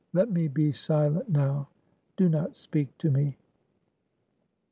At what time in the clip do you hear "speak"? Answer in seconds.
2.55-2.97